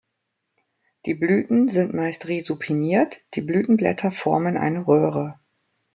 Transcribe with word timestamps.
Die 1.05 1.13
Blüten 1.13 1.67
sind 1.69 1.93
meist 1.93 2.27
resupiniert, 2.27 3.21
die 3.35 3.41
Blütenblätter 3.41 4.09
formen 4.09 4.57
eine 4.57 4.87
Röhre. 4.87 5.39